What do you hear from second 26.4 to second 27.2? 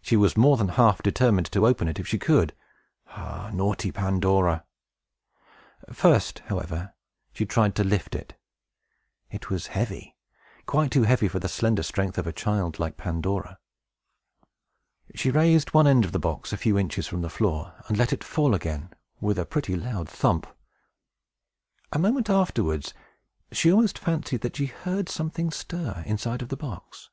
of the box.